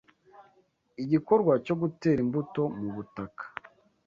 [1.03, 3.43] Igikorwa cyo gutera imbuto mu butaka